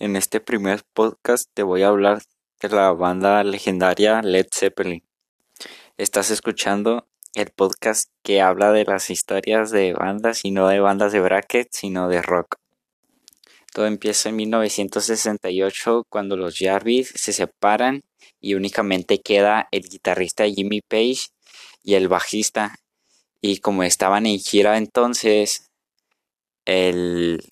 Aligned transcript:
En 0.00 0.14
este 0.14 0.38
primer 0.38 0.84
podcast 0.92 1.50
te 1.54 1.64
voy 1.64 1.82
a 1.82 1.88
hablar 1.88 2.22
de 2.60 2.68
la 2.68 2.92
banda 2.92 3.42
legendaria 3.42 4.22
Led 4.22 4.46
Zeppelin. 4.54 5.02
Estás 5.96 6.30
escuchando 6.30 7.08
el 7.34 7.50
podcast 7.50 8.08
que 8.22 8.40
habla 8.40 8.70
de 8.70 8.84
las 8.84 9.10
historias 9.10 9.72
de 9.72 9.94
bandas 9.94 10.44
y 10.44 10.52
no 10.52 10.68
de 10.68 10.78
bandas 10.78 11.10
de 11.10 11.18
bracket, 11.18 11.70
sino 11.72 12.08
de 12.08 12.22
rock. 12.22 12.60
Todo 13.74 13.86
empieza 13.86 14.28
en 14.28 14.36
1968 14.36 16.04
cuando 16.08 16.36
los 16.36 16.56
Jarvis 16.56 17.12
se 17.16 17.32
separan 17.32 18.02
y 18.40 18.54
únicamente 18.54 19.20
queda 19.20 19.66
el 19.72 19.82
guitarrista 19.82 20.48
Jimmy 20.48 20.80
Page 20.80 21.30
y 21.82 21.94
el 21.94 22.06
bajista. 22.06 22.76
Y 23.40 23.58
como 23.58 23.82
estaban 23.82 24.26
en 24.26 24.38
gira 24.38 24.78
entonces, 24.78 25.72
el, 26.66 27.42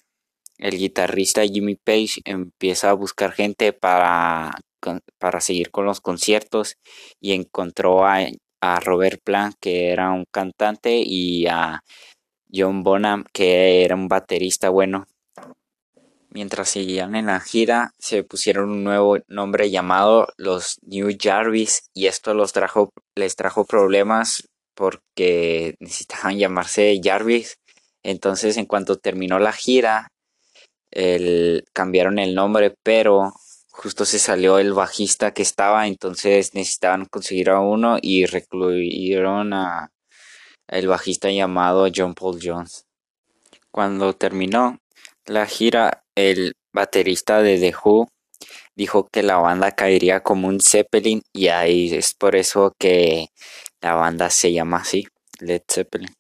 el 0.59 0.79
guitarrista 0.79 1.45
Jimmy 1.45 1.77
Page 1.77 2.21
empieza 2.25 2.91
a 2.91 2.95
buscar 2.95 3.33
gente 3.33 3.73
para, 3.73 4.53
para 5.19 5.41
seguir 5.41 5.71
con 5.71 5.85
los 5.85 6.01
conciertos 6.01 6.77
y 7.21 7.33
encontró 7.33 8.07
a, 8.07 8.21
a 8.61 8.81
Robert 8.81 9.21
Plant, 9.23 9.55
que 9.61 9.91
era 9.91 10.11
un 10.11 10.25
cantante, 10.31 11.03
y 11.05 11.47
a 11.47 11.81
John 12.53 12.83
Bonham, 12.83 13.25
que 13.33 13.85
era 13.85 13.95
un 13.95 14.09
baterista 14.09 14.71
bueno. 14.71 15.07
Mientras 16.31 16.69
seguían 16.69 17.15
en 17.15 17.27
la 17.27 17.41
gira, 17.41 17.93
se 17.99 18.23
pusieron 18.23 18.71
un 18.71 18.85
nuevo 18.85 19.19
nombre 19.27 19.71
llamado 19.71 20.29
los 20.37 20.77
New 20.83 21.17
Jarvis 21.19 21.89
y 21.95 22.09
esto 22.09 22.35
los 22.35 22.53
trajo, 22.53 22.91
les 23.15 23.37
trajo 23.37 23.65
problemas 23.65 24.47
porque 24.75 25.77
necesitaban 25.81 26.39
llamarse 26.39 27.01
Jarvis. 27.03 27.57
Entonces, 28.03 28.59
en 28.59 28.67
cuanto 28.67 28.99
terminó 28.99 29.39
la 29.39 29.53
gira, 29.53 30.09
el, 30.97 31.65
cambiaron 31.75 32.19
el 32.19 32.35
nombre, 32.35 32.75
pero 32.83 33.35
justo 33.71 34.07
se 34.07 34.19
salió 34.19 34.59
el 34.59 34.73
bajista 34.73 35.35
que 35.35 35.43
estaba, 35.43 35.87
entonces 35.87 36.55
necesitaban 36.55 37.05
conseguir 37.05 37.51
a 37.51 37.61
uno 37.61 37.99
y 38.01 38.25
recluyeron 38.25 39.53
a 39.53 39.91
el 40.69 40.89
bajista 40.89 41.31
llamado 41.31 41.87
John 41.95 42.15
Paul 42.15 42.41
Jones. 42.43 42.87
Cuando 43.71 44.15
terminó 44.15 44.79
la 45.27 45.45
gira, 45.47 46.03
el 46.15 46.55
baterista 46.73 47.43
de 47.43 47.59
The 47.59 47.75
Who 47.85 48.09
dijo 48.75 49.07
que 49.13 49.23
la 49.23 49.37
banda 49.37 49.73
caería 49.73 50.21
como 50.23 50.49
un 50.49 50.61
Zeppelin 50.61 51.21
y 51.35 51.49
ahí 51.49 51.95
es 51.95 52.15
por 52.15 52.37
eso 52.37 52.73
que 52.79 53.29
la 53.83 53.95
banda 53.95 54.31
se 54.31 54.53
llama 54.55 54.79
así, 54.79 55.07
Led 55.41 55.63
Zeppelin. 55.71 56.15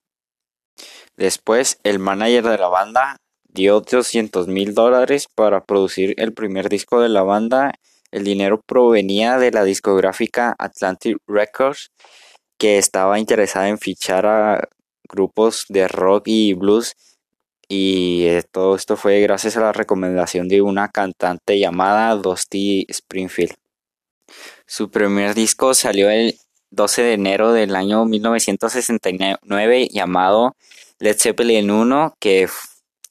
Después, 1.16 1.78
el 1.82 1.98
manager 1.98 2.44
de 2.44 2.58
la 2.58 2.68
banda 2.68 3.16
dio 3.56 3.80
200 3.80 4.46
mil 4.48 4.74
dólares 4.74 5.26
para 5.34 5.64
producir 5.64 6.14
el 6.18 6.32
primer 6.32 6.68
disco 6.68 7.00
de 7.00 7.08
la 7.08 7.22
banda. 7.22 7.72
El 8.12 8.22
dinero 8.22 8.60
provenía 8.60 9.38
de 9.38 9.50
la 9.50 9.64
discográfica 9.64 10.54
Atlantic 10.58 11.16
Records, 11.26 11.90
que 12.58 12.78
estaba 12.78 13.18
interesada 13.18 13.68
en 13.68 13.78
fichar 13.78 14.26
a 14.26 14.68
grupos 15.08 15.64
de 15.68 15.88
rock 15.88 16.28
y 16.28 16.52
blues. 16.52 16.94
Y 17.68 18.26
eh, 18.26 18.44
todo 18.48 18.76
esto 18.76 18.96
fue 18.96 19.20
gracias 19.22 19.56
a 19.56 19.60
la 19.60 19.72
recomendación 19.72 20.48
de 20.48 20.62
una 20.62 20.88
cantante 20.88 21.58
llamada 21.58 22.14
Dusty 22.14 22.84
Springfield. 22.88 23.54
Su 24.66 24.90
primer 24.90 25.34
disco 25.34 25.74
salió 25.74 26.10
el 26.10 26.36
12 26.70 27.02
de 27.02 27.12
enero 27.14 27.52
del 27.52 27.74
año 27.74 28.04
1969 28.04 29.88
llamado 29.90 30.56
Led 30.98 31.16
Zeppelin 31.18 31.70
1, 31.70 32.16
que 32.20 32.48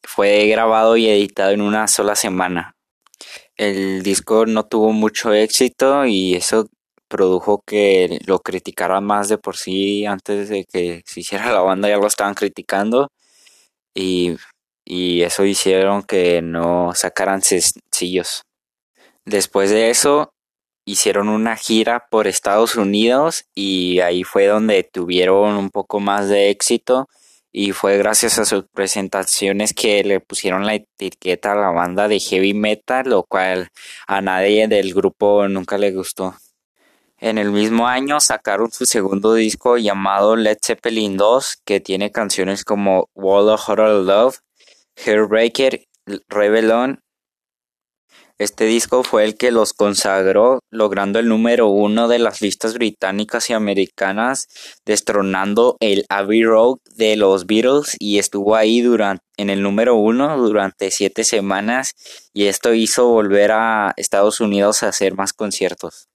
fue 0.08 0.48
grabado 0.48 0.98
y 0.98 1.08
editado 1.09 1.52
en 1.52 1.61
una 1.61 1.88
sola 1.88 2.16
semana. 2.16 2.75
El 3.58 4.03
disco 4.03 4.45
no 4.45 4.66
tuvo 4.66 4.92
mucho 4.92 5.34
éxito 5.34 6.06
y 6.06 6.36
eso 6.36 6.67
produjo 7.08 7.64
que 7.66 8.20
lo 8.26 8.39
criticaran 8.39 9.03
más 9.06 9.30
de 9.30 9.38
por 9.38 9.58
sí 9.58 10.06
antes 10.06 10.50
de 10.50 10.66
que 10.66 11.04
se 11.05 11.20
hiciera 11.21 11.52
la 11.52 11.61
banda 11.61 11.88
ya 11.88 11.98
lo 11.98 12.08
estaban 12.08 12.33
criticando 12.33 13.11
y, 13.93 14.36
y 14.83 15.21
eso 15.21 15.45
hicieron 15.45 16.04
que 16.04 16.42
no 16.42 16.92
sacaran 16.95 17.42
sencillos. 17.42 18.43
Después 19.26 19.70
de 19.70 19.89
eso 19.89 20.33
hicieron 20.86 21.30
una 21.30 21.55
gira 21.55 22.08
por 22.10 22.27
Estados 22.27 22.76
Unidos 22.76 23.45
y 23.55 23.99
ahí 24.02 24.23
fue 24.23 24.45
donde 24.48 24.83
tuvieron 24.83 25.55
un 25.55 25.70
poco 25.72 25.99
más 25.99 26.30
de 26.30 26.49
éxito 26.49 27.08
y 27.58 27.71
fue 27.71 27.98
gracias 27.98 28.38
a 28.38 28.43
sus 28.43 28.66
presentaciones 28.66 29.73
que 29.73 30.04
le 30.04 30.20
pusieron 30.20 30.66
la 30.66 30.76
etiqueta 30.76 31.54
a 31.54 31.55
la 31.55 31.70
banda 31.70 32.10
de 32.10 32.20
heavy 32.20 32.54
metal, 32.54 33.08
lo 33.08 33.23
cual 33.23 33.70
a 34.08 34.20
nadie 34.20 34.67
del 34.67 34.93
grupo 34.93 35.48
nunca 35.48 35.77
le 35.77 35.93
gustó. 35.93 36.36
En 37.17 37.38
el 37.38 37.52
mismo 37.52 37.88
año 37.88 38.20
sacaron 38.20 38.73
su 38.73 38.86
segundo 38.86 39.36
disco 39.36 39.77
llamado 39.77 40.36
Led 40.36 40.58
Zeppelin 40.61 41.16
2, 41.16 41.61
que 41.64 41.80
tiene 41.80 42.11
canciones 42.11 42.66
como 42.66 43.10
Wall 43.16 43.48
of 43.48 43.70
Horror 43.70 44.04
Love, 44.04 44.39
Hairbreaker, 45.05 45.87
Rebellion 46.27 47.05
este 48.38 48.66
disco 48.66 49.04
fue 49.04 49.23
el 49.23 49.38
que 49.38 49.52
los 49.52 49.72
consagró, 49.72 50.60
logrando 50.70 51.20
el 51.20 51.30
número 51.30 51.68
uno 51.70 52.10
de 52.10 52.20
las 52.20 52.42
listas 52.42 52.73
británicas 52.73 53.50
y 53.50 53.54
americanas, 53.54 54.48
destronando 54.86 55.78
el 55.80 56.06
Abbey 56.10 56.44
Road 56.44 56.80
de 56.96 57.16
los 57.16 57.46
Beatles 57.46 57.96
y 57.98 58.20
estuvo 58.20 58.56
ahí 58.56 58.82
durante, 58.82 59.23
en 59.38 59.50
el 59.50 59.62
número 59.62 59.96
uno 59.96 60.38
durante 60.38 60.92
siete 60.92 61.23
semanas 61.23 61.94
y 62.34 62.48
esto 62.48 62.73
hizo 62.73 63.08
volver 63.08 63.52
a 63.54 63.94
Estados 63.96 64.42
Unidos 64.42 64.84
a 64.84 64.90
hacer 64.90 65.16
más 65.16 65.32
conciertos. 65.32 66.10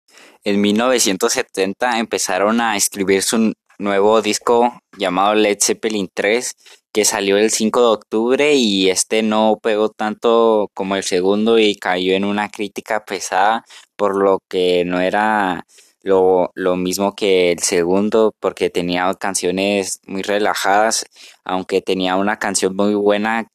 En 0.42 0.60
1970 0.60 2.00
empezaron 2.00 2.60
a 2.60 2.76
escribir 2.76 3.22
su 3.22 3.52
nuevo 3.78 4.22
disco 4.22 4.80
llamado 4.96 5.36
Led 5.36 5.58
Zeppelin 5.62 6.08
3 6.12 6.52
que 6.98 7.04
salió 7.04 7.38
el 7.38 7.52
5 7.52 7.80
de 7.80 7.86
octubre 7.86 8.54
y 8.56 8.90
este 8.90 9.22
no 9.22 9.60
pegó 9.62 9.88
tanto 9.88 10.68
como 10.74 10.96
el 10.96 11.04
segundo 11.04 11.56
y 11.60 11.76
cayó 11.76 12.14
en 12.14 12.24
una 12.24 12.48
crítica 12.48 13.04
pesada 13.04 13.64
por 13.94 14.20
lo 14.20 14.40
que 14.48 14.84
no 14.84 15.00
era 15.00 15.64
lo, 16.02 16.50
lo 16.56 16.74
mismo 16.74 17.14
que 17.14 17.52
el 17.52 17.60
segundo 17.60 18.34
porque 18.40 18.68
tenía 18.68 19.14
canciones 19.14 20.00
muy 20.08 20.22
relajadas 20.22 21.06
aunque 21.44 21.82
tenía 21.82 22.16
una 22.16 22.40
canción 22.40 22.74
muy 22.74 22.96
buena 22.96 23.46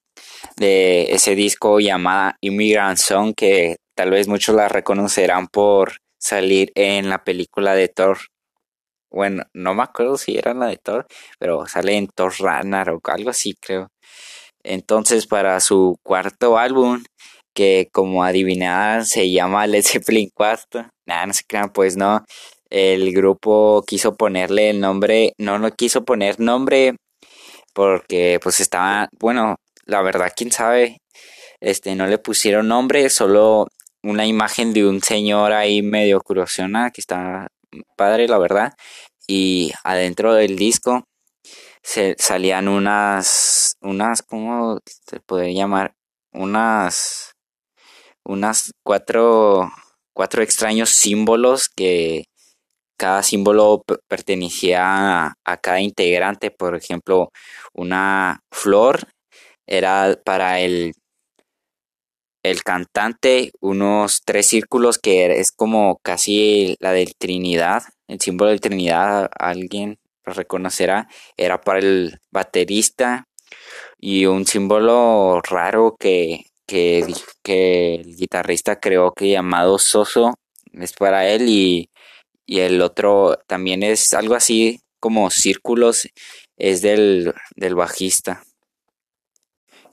de 0.56 1.12
ese 1.12 1.36
disco 1.36 1.82
llamada 1.82 2.38
Immigrant 2.40 2.98
Song 2.98 3.34
que 3.36 3.76
tal 3.94 4.10
vez 4.12 4.30
muchos 4.30 4.56
la 4.56 4.70
reconocerán 4.70 5.48
por 5.48 5.98
salir 6.18 6.72
en 6.76 7.10
la 7.10 7.26
película 7.26 7.76
de 7.76 7.90
Thor 7.90 8.20
bueno, 9.14 9.44
no 9.54 9.76
me 9.76 9.84
acuerdo 9.84 10.18
si 10.18 10.38
era 10.38 10.54
la 10.54 10.68
de 10.68 10.78
Thor, 10.78 11.06
pero 11.40 11.68
sale 11.68 11.96
en 11.98 12.08
Thor 12.08 12.34
Ragnar 12.40 12.90
o 12.90 13.00
algo 13.06 13.30
así, 13.30 13.54
creo. 13.62 13.90
Entonces, 14.64 15.28
para 15.28 15.60
su 15.60 15.98
cuarto 16.04 16.58
álbum, 16.58 17.04
que 17.54 17.90
como 17.92 18.24
adivinada 18.24 19.06
se 19.06 19.32
llama 19.32 19.68
Led 19.68 19.84
Zeppelin 19.84 20.30
4, 20.34 20.90
nada, 21.08 21.26
no 21.28 21.34
se 21.34 21.44
crean, 21.48 21.72
pues 21.72 21.98
no. 21.98 22.26
El 22.70 23.14
grupo 23.14 23.84
quiso 23.88 24.16
ponerle 24.16 24.72
el 24.72 24.80
nombre, 24.80 25.34
no 25.38 25.60
lo 25.60 25.72
quiso 25.72 26.04
poner 26.06 26.40
nombre 26.40 26.96
porque 27.74 28.40
pues 28.42 28.60
estaba, 28.60 29.10
bueno, 29.20 29.58
la 29.86 30.02
verdad, 30.02 30.32
quién 30.36 30.52
sabe, 30.52 30.98
este, 31.62 31.96
no 31.96 32.08
le 32.08 32.18
pusieron 32.18 32.68
nombre, 32.68 33.10
solo 33.10 33.68
una 34.04 34.26
imagen 34.26 34.74
de 34.74 34.86
un 34.88 35.02
señor 35.02 35.54
ahí 35.54 35.82
medio 35.82 36.22
curiosona 36.22 36.92
que 36.92 37.02
está 37.02 37.48
padre, 37.96 38.28
la 38.28 38.38
verdad. 38.38 38.74
Y 39.28 39.72
adentro 39.84 40.34
del 40.34 40.58
disco 40.58 41.06
se 41.82 42.16
salían 42.18 42.68
unas, 42.68 43.76
unas, 43.82 44.22
¿cómo 44.24 44.80
se 44.86 45.20
puede 45.20 45.54
llamar? 45.54 45.94
Unas, 46.32 47.34
unas 48.26 48.72
cuatro, 48.84 49.72
cuatro 50.14 50.42
extraños 50.44 50.90
símbolos 50.90 51.70
que 51.70 52.26
cada 52.98 53.24
símbolo 53.24 53.84
pertenecía 54.08 55.36
a, 55.46 55.58
cada 55.58 55.82
integrante. 55.82 56.52
Por 56.52 56.76
ejemplo, 56.76 57.30
una 57.74 58.40
flor 58.52 59.08
era 59.68 60.18
para 60.24 60.60
el 60.62 60.94
el 62.54 62.64
cantante 62.64 63.52
unos 63.60 64.22
tres 64.24 64.46
círculos 64.46 65.00
que 65.00 65.40
es 65.40 65.52
como 65.52 66.00
casi 66.04 66.78
la 66.80 66.92
del 66.92 67.16
Trinidad, 67.16 67.84
el 68.08 68.22
símbolo 68.22 68.52
de 68.52 68.60
Trinidad, 68.60 69.30
alguien 69.38 70.00
lo 70.24 70.34
reconocerá, 70.34 71.10
era 71.36 71.60
para 71.62 71.80
el 71.80 72.20
baterista 72.32 73.28
y 74.00 74.26
un 74.28 74.46
símbolo 74.46 75.42
raro 75.42 75.96
que, 76.00 76.46
que, 76.68 77.06
que 77.44 77.96
el 77.96 78.16
guitarrista 78.16 78.80
creó 78.80 79.12
que 79.14 79.32
llamado 79.32 79.80
Soso 79.80 80.36
es 80.74 80.94
para 80.94 81.28
él 81.28 81.50
y, 81.50 81.90
y 82.46 82.60
el 82.60 82.82
otro 82.82 83.40
también 83.48 83.84
es 83.84 84.14
algo 84.14 84.36
así 84.36 84.80
como 85.00 85.30
círculos 85.32 86.08
es 86.58 86.82
del, 86.82 87.34
del 87.56 87.76
bajista. 87.76 88.44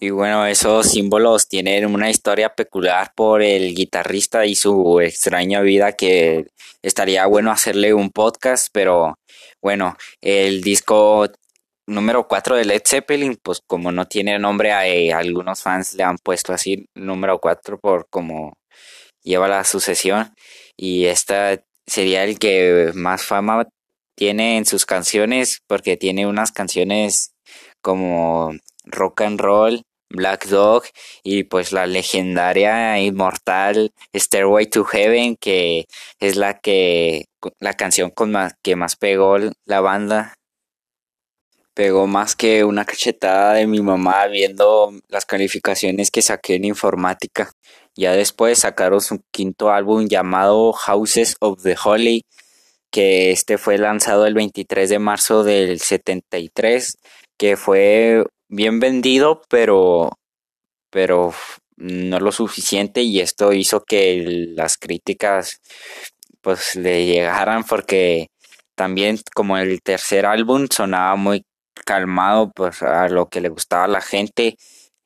Y 0.02 0.08
bueno, 0.08 0.46
esos 0.46 0.90
símbolos 0.92 1.46
tienen 1.46 1.84
una 1.84 2.08
historia 2.08 2.54
peculiar 2.54 3.12
por 3.14 3.42
el 3.42 3.74
guitarrista 3.74 4.46
y 4.46 4.54
su 4.54 4.98
extraña 4.98 5.60
vida 5.60 5.92
que 5.92 6.46
estaría 6.80 7.26
bueno 7.26 7.50
hacerle 7.50 7.92
un 7.92 8.08
podcast, 8.08 8.68
pero 8.72 9.18
bueno, 9.60 9.96
el 10.22 10.62
disco 10.62 11.28
número 11.86 12.26
4 12.26 12.56
de 12.56 12.64
Led 12.64 12.82
Zeppelin, 12.86 13.36
pues 13.42 13.60
como 13.66 13.92
no 13.92 14.06
tiene 14.06 14.38
nombre, 14.38 14.72
a, 14.72 15.18
algunos 15.18 15.60
fans 15.60 15.92
le 15.92 16.04
han 16.04 16.16
puesto 16.16 16.54
así 16.54 16.86
número 16.94 17.38
4 17.38 17.78
por 17.78 18.08
como 18.08 18.54
lleva 19.22 19.48
la 19.48 19.64
sucesión. 19.64 20.32
Y 20.78 21.06
esta 21.06 21.60
sería 21.86 22.24
el 22.24 22.38
que 22.38 22.92
más 22.94 23.22
fama 23.24 23.68
tiene 24.16 24.56
en 24.56 24.64
sus 24.64 24.86
canciones 24.86 25.60
porque 25.66 25.98
tiene 25.98 26.26
unas 26.26 26.52
canciones 26.52 27.32
como 27.82 28.52
rock 28.84 29.22
and 29.22 29.40
roll, 29.40 29.82
Black 30.10 30.46
Dog 30.48 30.84
y 31.22 31.44
pues 31.44 31.72
la 31.72 31.86
legendaria 31.86 32.98
inmortal 32.98 33.92
Stairway 34.14 34.66
to 34.66 34.84
Heaven 34.84 35.36
que 35.36 35.86
es 36.18 36.36
la 36.36 36.58
que 36.58 37.26
la 37.60 37.74
canción 37.74 38.10
con 38.10 38.32
más, 38.32 38.54
que 38.62 38.76
más 38.76 38.96
pegó 38.96 39.38
la 39.64 39.80
banda 39.80 40.34
pegó 41.74 42.06
más 42.06 42.36
que 42.36 42.64
una 42.64 42.84
cachetada 42.84 43.54
de 43.54 43.66
mi 43.66 43.80
mamá 43.80 44.26
viendo 44.26 44.92
las 45.08 45.24
calificaciones 45.24 46.10
que 46.10 46.20
saqué 46.20 46.56
en 46.56 46.66
informática. 46.66 47.52
Ya 47.96 48.12
después 48.12 48.58
sacaron 48.58 49.00
su 49.00 49.20
quinto 49.30 49.70
álbum 49.70 50.06
llamado 50.06 50.72
Houses 50.72 51.36
of 51.40 51.62
the 51.62 51.76
Holy, 51.82 52.22
que 52.90 53.30
este 53.30 53.56
fue 53.56 53.78
lanzado 53.78 54.26
el 54.26 54.34
23 54.34 54.90
de 54.90 54.98
marzo 54.98 55.42
del 55.44 55.80
73, 55.80 56.98
que 57.38 57.56
fue 57.56 58.24
bien 58.50 58.80
vendido, 58.80 59.42
pero, 59.48 60.10
pero 60.90 61.32
no 61.76 62.20
lo 62.20 62.32
suficiente 62.32 63.02
y 63.02 63.20
esto 63.20 63.52
hizo 63.52 63.84
que 63.84 64.24
las 64.56 64.76
críticas 64.76 65.60
pues 66.42 66.76
le 66.76 67.06
llegaran 67.06 67.64
porque 67.64 68.28
también 68.74 69.18
como 69.34 69.56
el 69.58 69.80
tercer 69.82 70.26
álbum 70.26 70.66
sonaba 70.70 71.16
muy 71.16 71.44
calmado 71.86 72.52
pues 72.54 72.82
a 72.82 73.08
lo 73.08 73.28
que 73.28 73.40
le 73.40 73.48
gustaba 73.48 73.84
a 73.84 73.88
la 73.88 74.00
gente 74.02 74.56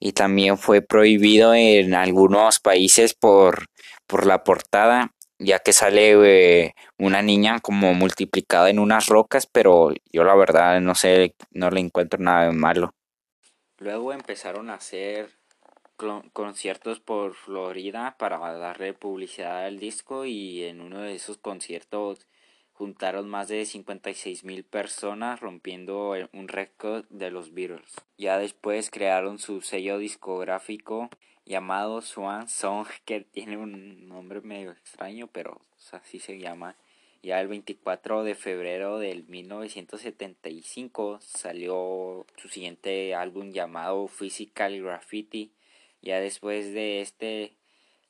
y 0.00 0.12
también 0.12 0.58
fue 0.58 0.82
prohibido 0.82 1.55
en 1.55 1.94
algunos 1.94 2.61
países 2.61 3.14
por, 3.14 3.67
por 4.06 4.26
la 4.26 4.43
portada 4.44 5.11
ya 5.38 5.58
que 5.61 5.73
sale 5.73 6.64
eh, 6.64 6.75
una 6.99 7.23
niña 7.23 7.61
como 7.61 7.94
multiplicada 7.94 8.70
en 8.70 8.79
unas 8.79 9.06
rocas 9.06 9.46
pero 9.50 9.93
yo 10.12 10.25
la 10.25 10.35
verdad 10.35 10.81
no 10.81 10.94
sé 10.94 11.35
no 11.52 11.70
le 11.70 11.81
encuentro 11.81 12.19
nada 12.20 12.46
de 12.46 12.52
malo 12.52 12.94
luego 13.84 14.14
empezaron 14.14 14.70
a 14.70 14.75
hacer 14.75 15.31
conciertos 16.32 17.00
por 17.00 17.34
Florida 17.34 18.16
para 18.19 18.38
darle 18.38 18.94
publicidad 18.94 19.66
al 19.66 19.78
disco 19.78 20.25
y 20.25 20.64
en 20.64 20.81
uno 20.81 21.00
de 21.00 21.14
esos 21.14 21.36
conciertos 21.36 22.26
juntaron 22.72 23.28
más 23.28 23.48
de 23.48 23.64
56 23.64 24.42
mil 24.44 24.64
personas 24.64 25.38
rompiendo 25.40 26.14
un 26.32 26.48
récord 26.48 27.04
de 27.10 27.31
los 27.31 27.52
Beatles. 27.52 27.94
Ya 28.16 28.38
después 28.38 28.90
crearon 28.90 29.38
su 29.38 29.60
sello 29.60 29.98
discográfico 29.98 31.10
llamado 31.44 32.00
Swan 32.00 32.48
Song 32.48 32.88
que 33.04 33.20
tiene 33.20 33.58
un 33.58 34.08
nombre 34.08 34.40
medio 34.40 34.72
extraño 34.72 35.28
pero 35.28 35.60
así 35.92 36.19
se 36.19 36.38
llama. 36.38 36.75
Ya 37.24 37.40
el 37.40 37.48
24 37.48 38.22
de 38.22 38.34
febrero 38.34 38.98
del 38.98 39.24
1975 39.26 41.20
salió 41.22 42.26
su 42.36 42.50
siguiente 42.50 43.14
álbum 43.14 43.50
llamado 43.50 44.08
Physical 44.08 44.82
Graffiti. 44.82 45.50
Ya 46.02 46.20
después 46.20 46.74
de 46.74 47.00
este 47.00 47.56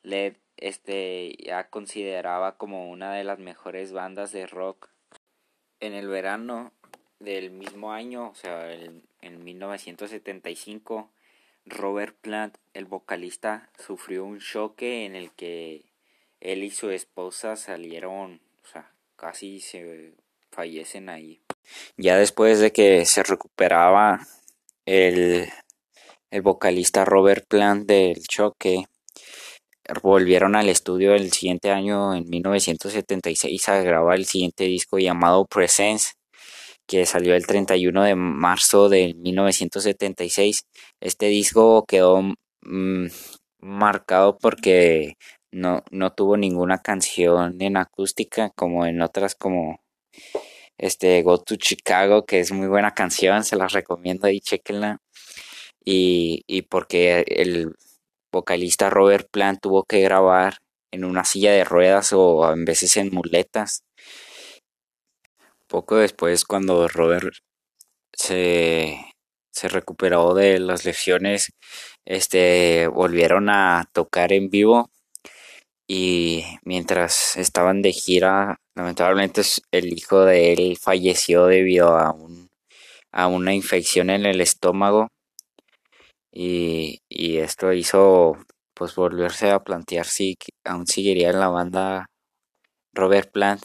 Led 0.03 0.35
este 0.57 1.37
ya 1.39 1.69
consideraba 1.69 2.57
como 2.57 2.91
una 2.91 3.15
de 3.15 3.23
las 3.23 3.39
mejores 3.39 3.93
bandas 3.93 4.33
de 4.33 4.49
rock. 4.49 4.89
En 5.79 5.93
el 5.93 6.09
verano 6.09 6.73
del 7.21 7.53
mismo 7.53 7.93
año, 7.93 8.31
o 8.31 8.35
sea, 8.35 8.75
en 8.75 9.45
1975, 9.45 11.09
Robert 11.67 12.17
Plant, 12.17 12.57
el 12.73 12.87
vocalista, 12.87 13.71
sufrió 13.79 14.25
un 14.25 14.41
choque 14.41 15.05
en 15.05 15.15
el 15.15 15.31
que 15.31 15.85
él 16.41 16.65
y 16.65 16.71
su 16.73 16.91
esposa 16.91 17.55
salieron, 17.55 18.41
o 18.65 18.67
sea, 18.67 18.94
casi 19.25 19.59
se 19.59 20.13
fallecen 20.51 21.09
ahí. 21.09 21.41
Ya 21.97 22.19
después 22.19 22.61
de 22.61 22.73
que 22.73 23.07
se 23.07 23.23
recuperaba 23.23 24.21
el, 24.85 25.49
el 26.31 26.43
vocalista 26.43 27.07
Robert 27.07 27.47
Plant 27.49 27.87
del 27.87 28.23
choque, 28.29 28.85
volvieron 30.03 30.57
al 30.57 30.69
estudio 30.69 31.15
el 31.15 31.33
siguiente 31.33 31.71
año, 31.71 32.15
en 32.15 32.29
1976, 32.29 33.69
a 33.71 33.81
grabar 33.81 34.19
el 34.19 34.27
siguiente 34.27 34.65
disco 34.65 34.99
llamado 34.99 35.47
Presence, 35.47 36.13
que 36.87 37.07
salió 37.07 37.35
el 37.35 37.47
31 37.47 38.03
de 38.03 38.15
marzo 38.17 38.91
de 38.91 39.15
1976. 39.15 40.65
Este 41.01 41.27
disco 41.29 41.87
quedó 41.89 42.21
mm, 42.61 43.07
marcado 43.61 44.37
porque 44.37 45.15
no, 45.55 45.85
no 45.91 46.13
tuvo 46.13 46.37
ninguna 46.37 46.83
canción 46.83 47.61
en 47.61 47.77
acústica 47.77 48.51
como 48.51 48.87
en 48.87 49.01
otras 49.03 49.35
como 49.35 49.81
este 50.79 51.23
Go 51.23 51.39
to 51.39 51.57
Chicago, 51.57 52.27
que 52.27 52.41
es 52.41 52.53
muy 52.53 52.67
buena 52.67 52.95
canción, 52.95 53.45
se 53.45 53.57
las 53.57 53.73
recomiendo 53.73 54.29
y 54.29 54.41
chequenla. 54.41 54.99
Y, 55.85 56.43
y 56.47 56.63
porque 56.63 57.25
el 57.29 57.75
vocalista 58.33 58.91
Robert 58.91 59.29
Plant 59.31 59.61
tuvo 59.63 59.85
que 59.85 60.01
grabar 60.01 60.59
en 60.91 61.05
una 61.05 61.25
silla 61.25 61.53
de 61.53 61.65
ruedas 61.65 62.13
o 62.13 62.45
a 62.45 62.55
veces 62.57 62.97
en 62.97 63.11
muletas. 63.13 63.85
Poco 65.69 65.97
después, 65.97 66.45
cuando 66.45 66.89
Robert 66.89 67.35
se, 68.13 68.99
se 69.53 69.69
recuperó 69.69 70.35
de 70.35 70.59
las 70.59 70.85
lesiones, 70.85 71.53
este, 72.05 72.89
volvieron 72.89 73.51
a 73.51 73.89
tocar 73.93 74.33
en 74.33 74.51
vivo 74.51 74.91
y 75.87 76.45
mientras 76.65 77.37
estaban 77.37 77.83
de 77.83 77.93
gira, 77.93 78.61
lamentablemente 78.75 79.43
el 79.71 79.93
hijo 79.93 80.25
de 80.25 80.53
él 80.53 80.79
falleció 80.81 81.47
debido 81.47 81.97
a, 81.99 82.13
un, 82.13 82.51
a 83.13 83.27
una 83.27 83.55
infección 83.55 84.11
en 84.11 84.27
el 84.27 84.41
estómago 84.41 85.09
y, 86.33 87.03
y 87.09 87.39
esto 87.39 87.73
hizo 87.73 88.37
pues 88.75 88.95
volverse 88.97 89.51
a 89.51 89.63
plantear 89.63 90.07
si 90.07 90.37
aún 90.65 90.87
seguiría 90.87 91.31
en 91.31 91.41
la 91.41 91.49
banda 91.49 92.07
Robert 92.95 93.31
Plant 93.33 93.65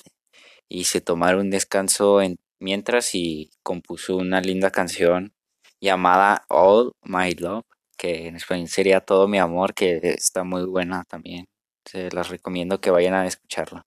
y 0.70 0.86
se 0.86 1.02
tomaron 1.02 1.42
un 1.42 1.50
descanso 1.52 2.22
en, 2.22 2.38
mientras 2.60 3.16
y 3.16 3.52
compuso 3.64 4.18
una 4.18 4.42
linda 4.42 4.72
canción 4.72 5.34
llamada 5.82 6.46
All 6.50 6.94
My 7.04 7.34
Love 7.34 7.66
que 7.98 8.28
en 8.28 8.36
español 8.36 8.68
sería 8.70 9.02
Todo 9.02 9.28
mi 9.28 9.40
amor 9.40 9.74
que 9.74 10.00
está 10.04 10.44
muy 10.44 10.66
buena 10.66 11.04
también 11.06 11.48
se 11.90 12.12
las 12.12 12.30
recomiendo 12.30 12.80
que 12.80 12.92
vayan 12.92 13.16
a 13.16 13.26
escucharla 13.26 13.86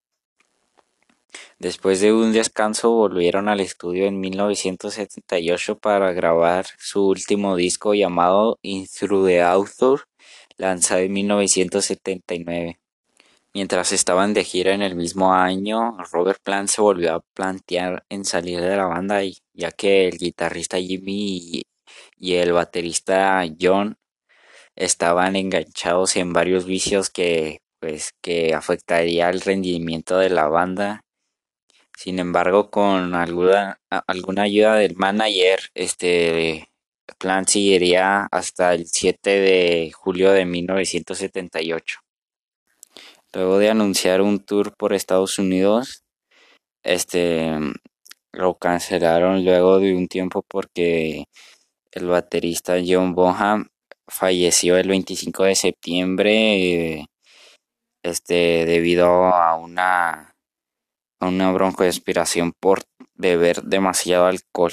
Después 1.58 2.00
de 2.00 2.12
un 2.12 2.32
descanso 2.32 2.90
volvieron 2.90 3.48
al 3.48 3.60
estudio 3.60 4.06
en 4.06 4.20
1978 4.20 5.78
para 5.78 6.12
grabar 6.12 6.66
su 6.78 7.06
último 7.06 7.56
disco 7.56 7.94
llamado 7.94 8.58
In 8.62 8.86
Through 8.86 9.26
the 9.26 9.42
Author, 9.42 10.08
lanzado 10.56 11.00
en 11.00 11.12
1979. 11.12 12.80
Mientras 13.54 13.92
estaban 13.92 14.34
de 14.34 14.44
gira 14.44 14.74
en 14.74 14.82
el 14.82 14.96
mismo 14.96 15.32
año, 15.32 15.96
Robert 16.10 16.40
Plant 16.42 16.68
se 16.68 16.82
volvió 16.82 17.14
a 17.14 17.20
plantear 17.20 18.04
en 18.08 18.24
salir 18.24 18.60
de 18.60 18.76
la 18.76 18.86
banda 18.86 19.20
ya 19.54 19.70
que 19.70 20.08
el 20.08 20.18
guitarrista 20.18 20.78
Jimmy 20.78 21.62
y 22.18 22.34
el 22.34 22.52
baterista 22.52 23.44
John 23.60 23.96
estaban 24.74 25.36
enganchados 25.36 26.16
en 26.16 26.32
varios 26.32 26.64
vicios 26.64 27.10
que 27.10 27.62
pues 27.82 28.12
que 28.22 28.54
afectaría 28.54 29.28
el 29.28 29.42
rendimiento 29.42 30.16
de 30.16 30.30
la 30.30 30.48
banda 30.48 31.02
sin 32.02 32.18
embargo, 32.18 32.70
con 32.70 33.14
alguna, 33.14 33.78
alguna 34.08 34.42
ayuda 34.42 34.74
del 34.74 34.96
manager, 34.96 35.60
este 35.74 36.68
plan 37.18 37.46
seguiría 37.46 38.26
hasta 38.32 38.74
el 38.74 38.86
7 38.86 39.30
de 39.30 39.92
julio 39.94 40.32
de 40.32 40.44
1978. 40.44 42.00
Luego 43.34 43.58
de 43.58 43.70
anunciar 43.70 44.20
un 44.20 44.40
tour 44.40 44.74
por 44.76 44.94
Estados 44.94 45.38
Unidos, 45.38 46.02
este 46.82 47.52
lo 48.32 48.54
cancelaron 48.58 49.44
luego 49.44 49.78
de 49.78 49.94
un 49.94 50.08
tiempo 50.08 50.42
porque 50.48 51.26
el 51.92 52.06
baterista 52.06 52.76
John 52.84 53.14
Bonham 53.14 53.68
falleció 54.08 54.76
el 54.76 54.88
25 54.88 55.44
de 55.44 55.54
septiembre 55.54 57.06
este 58.02 58.64
debido 58.66 59.26
a 59.26 59.56
una 59.56 60.32
una 61.20 61.52
broncoaspiración 61.52 62.52
por 62.58 62.82
beber 63.14 63.62
demasiado 63.62 64.26
alcohol. 64.26 64.72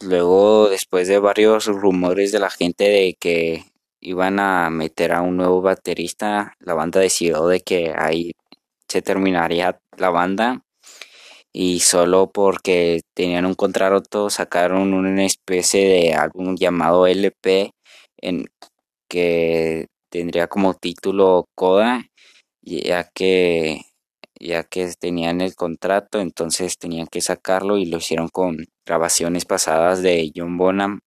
luego 0.00 0.68
después 0.68 1.08
de 1.08 1.18
varios 1.18 1.66
rumores 1.66 2.32
de 2.32 2.38
la 2.38 2.50
gente 2.50 2.84
de 2.84 3.16
que 3.18 3.64
iban 4.00 4.38
a 4.40 4.70
meter 4.70 5.12
a 5.12 5.22
un 5.22 5.36
nuevo 5.36 5.60
baterista, 5.62 6.54
la 6.60 6.74
banda 6.74 7.00
decidió 7.00 7.46
de 7.48 7.60
que 7.60 7.94
ahí 7.96 8.32
se 8.88 9.02
terminaría 9.02 9.80
la 9.96 10.10
banda 10.10 10.62
y 11.52 11.80
solo 11.80 12.30
porque 12.30 13.00
tenían 13.14 13.46
un 13.46 13.54
contrato 13.54 14.30
sacaron 14.30 14.94
una 14.94 15.24
especie 15.24 15.88
de 15.88 16.14
álbum 16.14 16.56
llamado 16.56 17.06
LP 17.06 17.72
en 18.18 18.46
que 19.08 19.86
tendría 20.10 20.48
como 20.48 20.74
título 20.74 21.46
Coda 21.54 22.07
ya 22.68 23.04
que 23.14 23.82
ya 24.40 24.62
que 24.64 24.92
tenían 24.98 25.40
el 25.40 25.56
contrato 25.56 26.20
entonces 26.20 26.78
tenían 26.78 27.06
que 27.06 27.20
sacarlo 27.20 27.76
y 27.76 27.86
lo 27.86 27.98
hicieron 27.98 28.28
con 28.28 28.58
grabaciones 28.86 29.44
pasadas 29.44 30.02
de 30.02 30.30
John 30.34 30.56
Bonham 30.58 31.00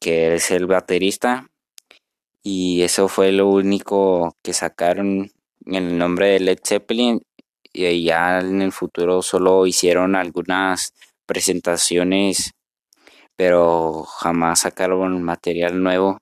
que 0.00 0.34
es 0.34 0.50
el 0.50 0.66
baterista 0.66 1.48
y 2.42 2.82
eso 2.82 3.08
fue 3.08 3.32
lo 3.32 3.48
único 3.48 4.36
que 4.42 4.52
sacaron 4.52 5.30
en 5.66 5.74
el 5.74 5.98
nombre 5.98 6.28
de 6.28 6.40
Led 6.40 6.58
Zeppelin 6.66 7.20
y 7.72 8.04
ya 8.04 8.40
en 8.40 8.62
el 8.62 8.72
futuro 8.72 9.22
solo 9.22 9.66
hicieron 9.66 10.16
algunas 10.16 10.92
presentaciones 11.26 12.52
pero 13.36 14.04
jamás 14.04 14.60
sacaron 14.60 15.22
material 15.22 15.82
nuevo 15.82 16.18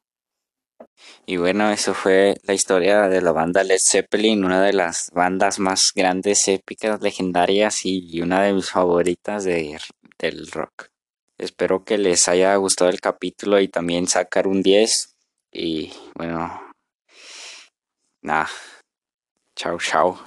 y 1.27 1.37
bueno 1.37 1.71
eso 1.71 1.95
fue 1.95 2.37
la 2.45 2.55
historia 2.55 3.09
de 3.09 3.21
la 3.21 3.33
banda 3.33 3.65
Led 3.65 3.79
Zeppelin 3.81 4.45
una 4.45 4.63
de 4.63 4.73
las 4.73 5.11
bandas 5.13 5.59
más 5.59 5.93
grandes 5.95 6.49
épicas 6.49 7.01
legendarias 7.01 7.85
y 7.85 8.21
una 8.21 8.43
de 8.43 8.53
mis 8.53 8.71
favoritas 8.71 9.45
de, 9.45 9.79
del 10.19 10.51
rock. 10.51 10.89
Espero 11.39 11.85
que 11.85 11.99
les 11.99 12.29
haya 12.29 12.55
gustado 12.57 12.91
el 12.91 13.01
capítulo 13.01 13.61
y 13.61 13.69
también 13.69 14.09
sacar 14.09 14.49
un 14.49 14.63
10 14.63 15.17
y 15.53 15.93
bueno 16.15 16.61
nada. 18.23 18.49
Chao 19.55 19.79
chao 19.79 20.17